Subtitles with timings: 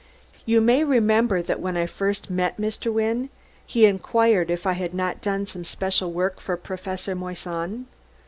[0.47, 2.91] You may remember that when I first met Mr.
[2.91, 3.29] Wynne
[3.67, 7.85] he inquired if I had not done some special work for Professor Moissan.